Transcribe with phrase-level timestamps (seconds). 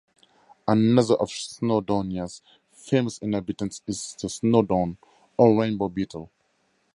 [0.67, 2.41] Another of Snowdonia's
[2.73, 4.97] famous inhabitants is the Snowdon
[5.37, 6.31] or rainbow beetle.